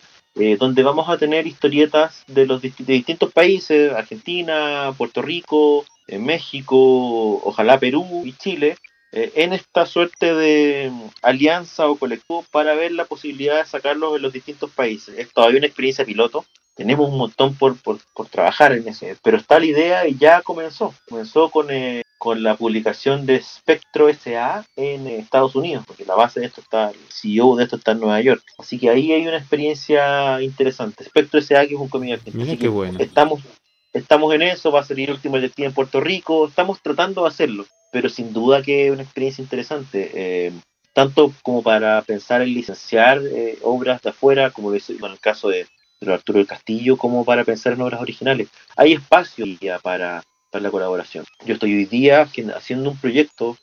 [0.59, 7.79] donde vamos a tener historietas de los de distintos países, Argentina, Puerto Rico, México, ojalá
[7.79, 8.77] Perú y Chile,
[9.11, 14.15] eh, en esta suerte de mm, alianza o colectivo para ver la posibilidad de sacarlos
[14.15, 15.17] en los distintos países.
[15.17, 16.45] Es todavía una experiencia piloto,
[16.79, 20.93] tenemos un montón por, por, trabajar en ese, pero está la idea y ya comenzó.
[21.09, 26.39] Comenzó con, eh, con la publicación de Spectro SA en Estados Unidos, porque la base
[26.39, 28.43] de esto está, el CEO de esto está en Nueva York.
[28.57, 31.03] Así que ahí hay una experiencia interesante.
[31.03, 32.71] Spectro SA, que es un cómic argentino.
[32.71, 32.97] bueno.
[32.99, 33.41] Estamos,
[33.93, 37.65] estamos en eso, va a salir último el en Puerto Rico, estamos tratando de hacerlo
[37.91, 40.51] pero sin duda que es una experiencia interesante, eh,
[40.93, 45.67] tanto como para pensar en licenciar eh, obras de afuera, como en el caso de,
[46.07, 48.47] Arturo del Castillo, como para pensar en obras originales.
[48.77, 49.45] Hay espacio
[49.81, 50.23] para,
[50.53, 51.25] la colaboración.
[51.45, 53.57] Yo estoy hoy día haciendo un proyecto,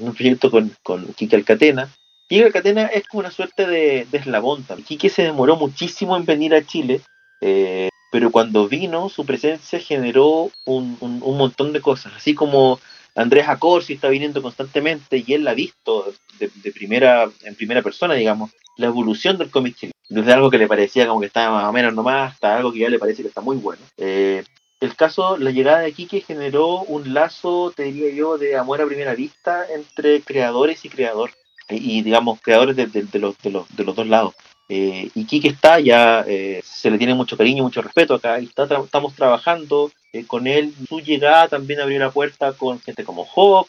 [0.00, 1.88] un proyecto con, con Kike Alcatena.
[2.28, 4.86] Kike Alcatena es como una suerte de, de eslabón también.
[4.86, 7.00] Kike se demoró muchísimo en venir a Chile,
[7.40, 12.80] eh, pero cuando vino, su presencia generó un, un, montón de cosas, así como
[13.14, 18.14] Andrés Acorsi está viniendo constantemente y él la ha visto de, primera, en primera persona,
[18.14, 18.50] digamos.
[18.76, 19.92] la evolución del cómic chileno.
[20.08, 22.78] Desde algo que le parecía como que estaba más o menos nomás, hasta algo que
[22.78, 23.82] ya le parece que está muy bueno.
[23.98, 24.42] Eh,
[24.80, 28.86] el caso, la llegada de Quique generó un lazo, te diría yo, de amor a
[28.86, 31.32] primera vista entre creadores y creador.
[31.68, 32.86] Y, digamos, creadores de,
[33.18, 34.34] los, de, los, de los dos lados.
[34.68, 38.44] Eh, y Quique está, ya eh, se le tiene mucho cariño, mucho respeto acá, y
[38.44, 40.74] está, estamos trabajando eh, con él.
[40.88, 43.68] Su llegada también abrió la puerta con gente como Hawk,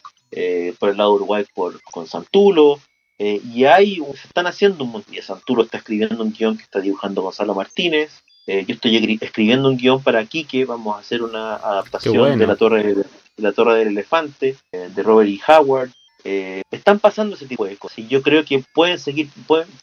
[0.77, 2.79] por el lado de Uruguay por, con Santulo,
[3.17, 5.15] y hay, se están haciendo un montón.
[5.21, 8.21] Santulo está escribiendo un guion que está dibujando Gonzalo Martínez.
[8.45, 10.65] yo estoy escribiendo un guion para Quique.
[10.65, 13.05] Vamos a hacer una adaptación de la Torre de,
[13.37, 15.39] la Torre del Elefante de Robert E.
[15.51, 15.91] Howard.
[16.23, 17.99] Eh, están pasando ese tipo de cosas.
[17.99, 19.29] Y yo creo que pueden seguir,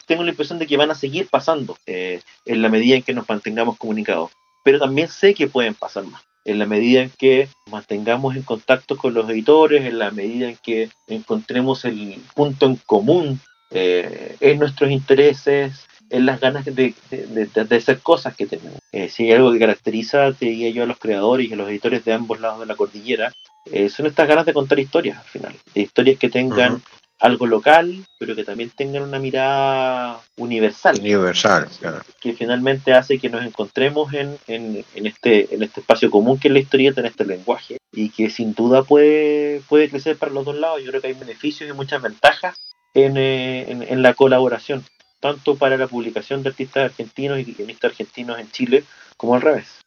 [0.07, 3.15] tengo la impresión de que van a seguir pasando eh, en la medida en que
[3.15, 4.31] nos mantengamos comunicados,
[4.63, 8.97] pero también sé que pueden pasar más, en la medida en que mantengamos en contacto
[8.97, 14.59] con los editores, en la medida en que encontremos el punto en común eh, en
[14.59, 16.95] nuestros intereses, en las ganas de,
[17.71, 18.79] hacer cosas que tenemos.
[19.09, 22.05] si hay algo que caracteriza, te diría yo, a los creadores y a los editores
[22.05, 23.33] de ambos lados de la cordillera,
[23.73, 26.83] eh, son estas ganas de contar historias al final, historias que tengan
[27.19, 30.99] algo local, pero que también tengan una mirada universal.
[31.01, 32.01] Universal, claro.
[32.21, 36.53] Que finalmente hace que nos encontremos en, en, este, en este espacio común que es
[36.53, 40.57] la historieta, en este lenguaje, y que sin duda puede, puede crecer para los dos
[40.57, 40.83] lados.
[40.83, 42.55] Yo creo que hay beneficios y muchas ventajas
[42.93, 44.85] en, eh, en la colaboración,
[45.21, 48.85] tanto para la publicación de artistas argentinos y guionistas argentinos en Chile,
[49.17, 49.81] como al revés.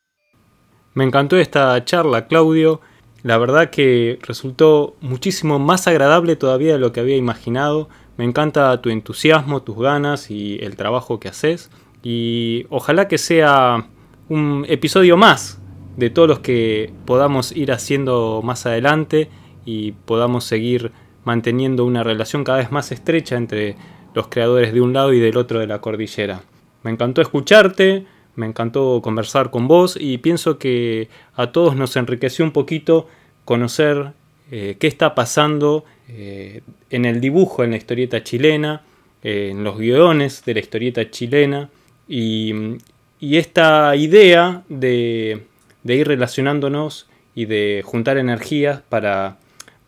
[0.96, 2.82] Me encantó esta charla, Claudio.
[3.24, 7.90] La verdad que resultó muchísimo más agradable todavía de lo que había imaginado.
[8.18, 11.70] Me encanta tu entusiasmo, tus ganas y el trabajo que haces.
[12.02, 13.88] Y ojalá que sea
[14.30, 15.60] un episodio más
[15.98, 19.30] de todos los que podamos ir haciendo más adelante
[19.66, 20.94] y podamos seguir
[21.26, 23.76] manteniendo una relación cada vez más estrecha entre
[24.14, 26.42] los creadores de un lado y del otro de la cordillera.
[26.84, 28.06] Me encantó escucharte,
[28.40, 33.08] me encantó conversar con vos y pienso que a todos nos enriqueció un poquito
[33.44, 34.14] conocer
[34.50, 38.82] eh, qué está pasando eh, en el dibujo, en la historieta chilena,
[39.24, 41.70] eh, en los guiones de la historieta chilena
[42.08, 42.78] y,
[43.22, 45.44] esta idea de,
[45.84, 49.38] ir relacionándonos y de juntar energías para,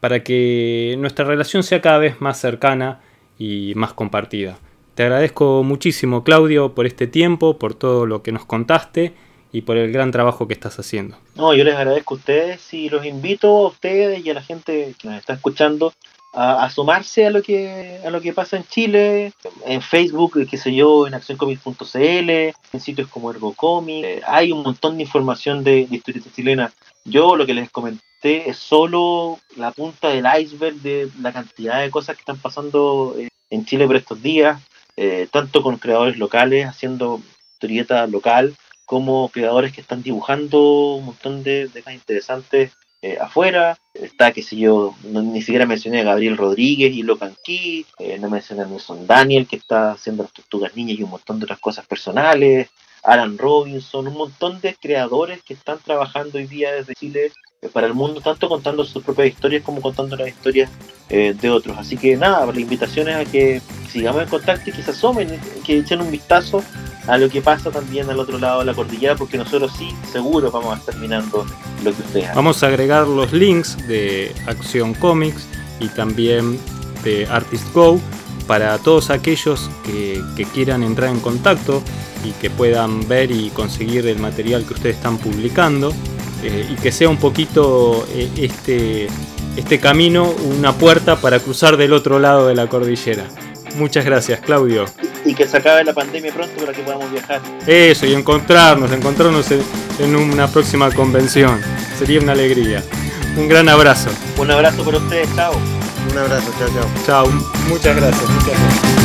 [0.01, 2.99] para que nuestra relación sea cada vez más cercana
[3.39, 4.59] y más compartida.
[5.01, 9.15] Te agradezco muchísimo, Claudio, por este tiempo, por todo lo que nos contaste
[9.51, 11.17] y por el gran trabajo que estás haciendo.
[11.33, 14.93] No, yo les agradezco a ustedes y los invito a ustedes y a la gente
[14.99, 15.91] que nos está escuchando
[16.35, 19.33] a, sumarse a lo que a lo que pasa en Chile,
[19.65, 24.97] en Facebook, qué sé yo, en accioncomics.cl, en sitios como Ergocomic, eh, hay un montón
[24.97, 26.71] de información de, de historia chilena.
[27.05, 31.89] Yo lo que les comenté es solo la punta del iceberg de la cantidad de
[31.89, 34.61] cosas que están pasando eh, en Chile por estos días.
[34.97, 37.21] Eh, tanto con creadores locales haciendo
[37.53, 43.77] historieta local, como creadores que están dibujando un montón de, cosas interesantes eh, afuera.
[43.93, 48.29] Está, qué sé yo, ni siquiera mencioné a Gabriel Rodríguez y Locan Key, eh, no
[48.29, 51.59] mencioné a Nelson Daniel, que está haciendo las tortugas niñas y un montón de otras
[51.59, 52.69] cosas personales.
[53.03, 57.31] Alan Robinson, un montón de creadores que están trabajando hoy día desde Chile
[57.69, 60.69] para el mundo, tanto contando sus propias historias como contando las historias
[61.09, 61.77] eh, de otros.
[61.77, 65.39] Así que nada, la invitación es a que sigamos en contacto y que se asomen,
[65.63, 66.63] que echen un vistazo
[67.07, 70.49] a lo que pasa también al otro lado de la cordillera, porque nosotros sí, seguro
[70.49, 71.45] vamos a estar mirando
[71.83, 72.35] lo que ustedes hacen.
[72.35, 75.47] Vamos a agregar los links de Acción Comics
[75.79, 76.59] y también
[77.03, 77.99] de Artist Go
[78.47, 81.83] para todos aquellos que, que quieran entrar en contacto
[82.23, 85.93] y que puedan ver y conseguir el material que ustedes están publicando.
[86.43, 89.07] Eh, y que sea un poquito eh, este,
[89.55, 93.25] este camino una puerta para cruzar del otro lado de la cordillera.
[93.75, 94.85] Muchas gracias, Claudio.
[95.23, 97.41] Y que se acabe la pandemia pronto para que podamos viajar.
[97.65, 101.61] Eso, y encontrarnos, encontrarnos en, una próxima convención.
[101.97, 102.83] Sería una alegría.
[103.37, 104.09] Un gran abrazo.
[104.37, 105.53] Un abrazo para ustedes, chao.
[106.11, 107.05] Un abrazo, chao, chao.
[107.05, 107.31] Chao,
[107.69, 109.00] muchas gracias, muchas gracias.